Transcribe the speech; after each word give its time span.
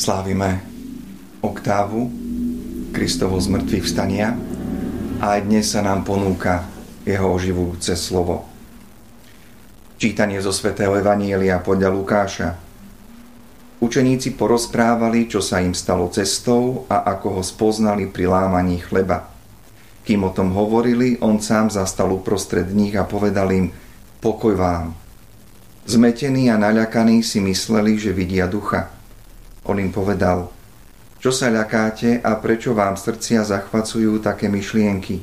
Slávime 0.00 0.64
oktávu 1.44 2.08
Kristovo 2.88 3.36
z 3.36 3.52
mŕtvych 3.52 3.84
vstania 3.84 4.32
a 5.20 5.36
aj 5.36 5.44
dnes 5.44 5.76
sa 5.76 5.84
nám 5.84 6.08
ponúka 6.08 6.64
jeho 7.04 7.28
oživujúce 7.28 8.00
slovo. 8.00 8.48
Čítanie 10.00 10.40
zo 10.40 10.56
svätého 10.56 10.96
Evanielia 10.96 11.60
podľa 11.60 11.92
Lukáša. 11.92 12.56
Učeníci 13.84 14.40
porozprávali, 14.40 15.28
čo 15.28 15.44
sa 15.44 15.60
im 15.60 15.76
stalo 15.76 16.08
cestou 16.08 16.88
a 16.88 17.04
ako 17.04 17.36
ho 17.36 17.42
spoznali 17.44 18.08
pri 18.08 18.24
lámaní 18.24 18.80
chleba. 18.80 19.28
Kým 20.08 20.24
o 20.24 20.32
tom 20.32 20.56
hovorili, 20.56 21.20
on 21.20 21.44
sám 21.44 21.68
zastal 21.68 22.08
uprostred 22.08 22.72
nich 22.72 22.96
a 22.96 23.04
povedal 23.04 23.52
im, 23.52 23.68
pokoj 24.24 24.56
vám. 24.56 24.96
Zmetení 25.84 26.48
a 26.48 26.56
naľakaní 26.56 27.20
si 27.20 27.44
mysleli, 27.44 28.00
že 28.00 28.16
vidia 28.16 28.48
ducha 28.48 28.96
on 29.70 29.78
im 29.78 29.94
povedal, 29.94 30.50
čo 31.20 31.30
sa 31.30 31.52
ľakáte 31.52 32.24
a 32.24 32.32
prečo 32.40 32.72
vám 32.72 32.96
srdcia 32.96 33.44
zachvacujú 33.44 34.24
také 34.24 34.48
myšlienky? 34.48 35.20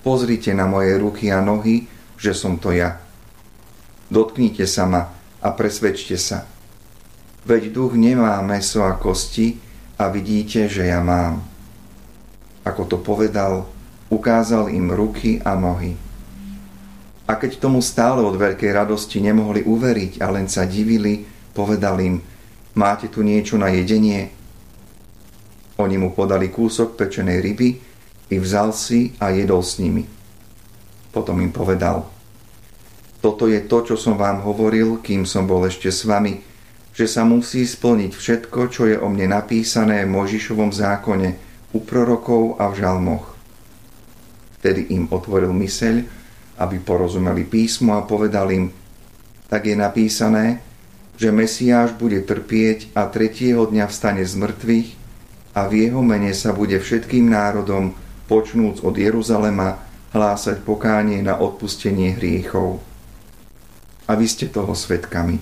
Pozrite 0.00 0.56
na 0.56 0.64
moje 0.64 0.96
ruky 0.96 1.28
a 1.28 1.44
nohy, 1.44 1.84
že 2.16 2.32
som 2.32 2.56
to 2.56 2.72
ja. 2.72 2.96
Dotknite 4.08 4.64
sa 4.64 4.88
ma 4.88 5.12
a 5.44 5.48
presvedčte 5.52 6.16
sa. 6.16 6.48
Veď 7.44 7.68
duch 7.68 8.00
nemá 8.00 8.40
meso 8.40 8.80
a 8.80 8.96
kosti 8.96 9.60
a 10.00 10.08
vidíte, 10.08 10.72
že 10.72 10.88
ja 10.88 11.04
mám. 11.04 11.44
Ako 12.64 12.88
to 12.88 12.96
povedal, 12.96 13.68
ukázal 14.08 14.72
im 14.72 14.88
ruky 14.88 15.36
a 15.44 15.52
nohy. 15.52 16.00
A 17.28 17.36
keď 17.36 17.60
tomu 17.60 17.84
stále 17.84 18.24
od 18.24 18.40
veľkej 18.40 18.72
radosti 18.72 19.20
nemohli 19.20 19.68
uveriť 19.68 20.24
a 20.24 20.32
len 20.32 20.48
sa 20.48 20.64
divili, 20.64 21.28
povedal 21.52 22.00
im, 22.00 22.24
Máte 22.80 23.12
tu 23.12 23.20
niečo 23.20 23.60
na 23.60 23.68
jedenie? 23.68 24.32
Oni 25.76 26.00
mu 26.00 26.16
podali 26.16 26.48
kúsok 26.48 26.96
pečenej 26.96 27.44
ryby 27.44 27.76
i 28.32 28.36
vzal 28.40 28.72
si 28.72 29.12
a 29.20 29.28
jedol 29.36 29.60
s 29.60 29.76
nimi. 29.76 30.08
Potom 31.12 31.44
im 31.44 31.52
povedal, 31.52 32.08
toto 33.20 33.44
je 33.52 33.60
to, 33.68 33.84
čo 33.84 34.00
som 34.00 34.16
vám 34.16 34.40
hovoril, 34.40 35.04
kým 35.04 35.28
som 35.28 35.44
bol 35.44 35.60
ešte 35.68 35.92
s 35.92 36.08
vami, 36.08 36.40
že 36.96 37.04
sa 37.04 37.20
musí 37.28 37.68
splniť 37.68 38.16
všetko, 38.16 38.60
čo 38.72 38.88
je 38.88 38.96
o 38.96 39.12
mne 39.12 39.36
napísané 39.36 40.08
v 40.08 40.16
Možišovom 40.16 40.72
zákone, 40.72 41.28
u 41.76 41.84
prorokov 41.84 42.56
a 42.56 42.72
v 42.72 42.80
žalmoch. 42.80 43.36
Vtedy 44.56 44.88
im 44.96 45.04
otvoril 45.12 45.52
myseľ, 45.52 46.00
aby 46.56 46.76
porozumeli 46.80 47.44
písmo 47.44 48.00
a 48.00 48.08
povedal 48.08 48.48
im, 48.56 48.72
tak 49.52 49.68
je 49.68 49.76
napísané, 49.76 50.69
že 51.20 51.28
Mesiáš 51.28 51.92
bude 52.00 52.24
trpieť 52.24 52.96
a 52.96 53.04
tretieho 53.04 53.68
dňa 53.68 53.92
vstane 53.92 54.24
z 54.24 54.40
mŕtvych 54.40 54.88
a 55.52 55.68
v 55.68 55.72
jeho 55.84 56.00
mene 56.00 56.32
sa 56.32 56.56
bude 56.56 56.80
všetkým 56.80 57.28
národom, 57.28 57.92
počnúc 58.24 58.80
od 58.80 58.96
Jeruzalema, 58.96 59.84
hlásať 60.16 60.64
pokánie 60.64 61.20
na 61.20 61.36
odpustenie 61.36 62.16
hriechov. 62.16 62.80
A 64.08 64.16
vy 64.16 64.24
ste 64.24 64.48
toho 64.48 64.72
svetkami. 64.72 65.36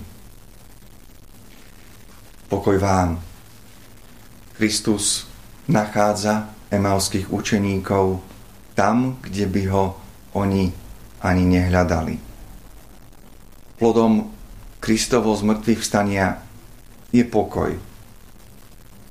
Pokoj 2.51 2.75
vám. 2.75 3.23
Kristus 4.59 5.31
nachádza 5.71 6.51
emalských 6.67 7.31
učeníkov 7.31 8.19
tam, 8.75 9.15
kde 9.23 9.47
by 9.47 9.63
ho 9.71 9.95
oni 10.35 10.75
ani 11.23 11.43
nehľadali. 11.47 12.15
Plodom 13.79 14.38
Kristovo 14.79 15.35
z 15.35 15.43
mŕtvych 15.43 15.81
vstania 15.83 16.39
je 17.11 17.27
pokoj, 17.27 17.75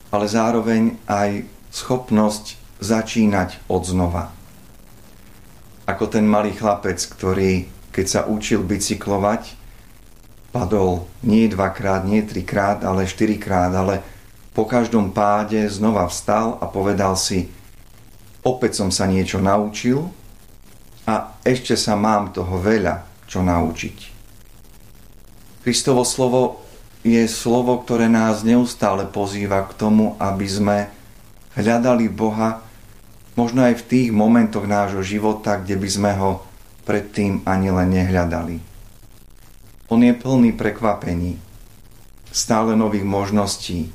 ale 0.09 0.27
zároveň 0.27 0.97
aj 1.05 1.45
schopnosť 1.69 2.57
začínať 2.81 3.61
od 3.69 3.85
znova. 3.85 4.33
Ako 5.85 6.09
ten 6.09 6.25
malý 6.25 6.57
chlapec, 6.57 6.97
ktorý, 6.97 7.69
keď 7.93 8.07
sa 8.09 8.21
učil 8.25 8.65
bicyklovať, 8.65 9.57
padol 10.53 11.05
nie 11.21 11.49
dvakrát, 11.53 12.09
nie 12.09 12.25
trikrát, 12.25 12.81
ale 12.85 13.05
štyrikrát, 13.05 13.73
ale 13.73 14.01
po 14.57 14.65
každom 14.65 15.13
páde 15.13 15.69
znova 15.69 16.09
vstal 16.09 16.57
a 16.59 16.67
povedal 16.67 17.15
si, 17.15 17.47
opäť 18.41 18.81
som 18.81 18.89
sa 18.89 19.05
niečo 19.05 19.39
naučil 19.39 20.09
a 21.05 21.37
ešte 21.45 21.77
sa 21.77 21.93
mám 21.95 22.33
toho 22.33 22.57
veľa 22.57 23.05
čo 23.29 23.45
naučiť. 23.45 24.18
Kristovo 25.63 26.07
slovo 26.07 26.63
je 27.03 27.25
slovo, 27.31 27.79
ktoré 27.83 28.11
nás 28.11 28.43
neustále 28.43 29.07
pozýva 29.07 29.67
k 29.67 29.73
tomu, 29.75 30.15
aby 30.19 30.47
sme 30.47 30.77
hľadali 31.59 32.11
Boha 32.11 32.63
možno 33.39 33.63
aj 33.63 33.83
v 33.83 33.87
tých 33.87 34.09
momentoch 34.11 34.67
nášho 34.67 35.03
života, 35.07 35.63
kde 35.63 35.79
by 35.79 35.89
sme 35.89 36.13
ho 36.19 36.43
predtým 36.83 37.47
ani 37.47 37.71
len 37.71 37.89
nehľadali. 37.95 38.57
On 39.89 40.01
je 40.03 40.13
plný 40.13 40.53
prekvapení, 40.59 41.39
stále 42.29 42.75
nových 42.75 43.07
možností, 43.07 43.89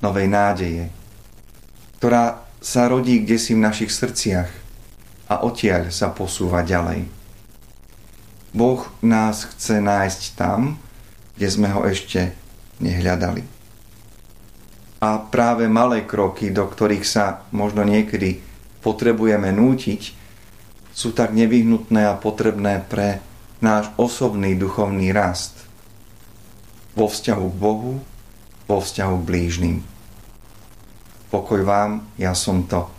novej 0.00 0.26
nádeje, 0.30 0.84
ktorá 1.98 2.42
sa 2.62 2.86
rodí 2.86 3.22
kde 3.22 3.36
si 3.38 3.58
v 3.58 3.64
našich 3.66 3.90
srdciach 3.90 4.50
a 5.26 5.42
odtiaľ 5.42 5.90
sa 5.90 6.14
posúva 6.14 6.62
ďalej. 6.62 7.21
Boh 8.52 8.84
nás 9.00 9.48
chce 9.48 9.80
nájsť 9.80 10.22
tam, 10.36 10.76
kde 11.36 11.48
sme 11.48 11.68
ho 11.72 11.88
ešte 11.88 12.36
nehľadali. 12.84 13.42
A 15.02 15.18
práve 15.18 15.66
malé 15.66 16.06
kroky, 16.06 16.54
do 16.54 16.68
ktorých 16.68 17.02
sa 17.02 17.42
možno 17.50 17.82
niekedy 17.82 18.38
potrebujeme 18.84 19.50
nútiť, 19.50 20.02
sú 20.92 21.16
tak 21.16 21.32
nevyhnutné 21.32 22.06
a 22.06 22.14
potrebné 22.20 22.84
pre 22.86 23.18
náš 23.64 23.88
osobný 23.96 24.54
duchovný 24.54 25.10
rast 25.10 25.56
vo 26.92 27.08
vzťahu 27.08 27.46
k 27.48 27.56
Bohu, 27.56 27.92
vo 28.68 28.78
vzťahu 28.78 29.14
k 29.16 29.26
blížnym. 29.26 29.76
Pokoj 31.32 31.64
vám, 31.64 32.04
ja 32.20 32.36
som 32.36 32.68
to. 32.68 32.92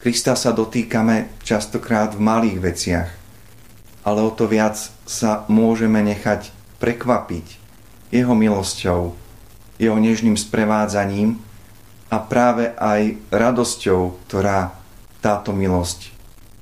Krista 0.00 0.32
sa 0.32 0.56
dotýkame 0.56 1.36
častokrát 1.44 2.16
v 2.16 2.24
malých 2.24 2.58
veciach, 2.64 3.17
ale 4.08 4.24
o 4.24 4.32
to 4.32 4.48
viac 4.48 4.80
sa 5.04 5.44
môžeme 5.52 6.00
nechať 6.00 6.48
prekvapiť 6.80 7.60
jeho 8.08 8.32
milosťou, 8.32 9.12
jeho 9.76 9.98
nežným 10.00 10.32
sprevádzaním 10.32 11.36
a 12.08 12.16
práve 12.16 12.72
aj 12.72 13.20
radosťou, 13.28 14.16
ktorá 14.24 14.72
táto 15.20 15.52
milosť 15.52 16.08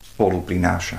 spolu 0.02 0.42
prináša. 0.42 0.98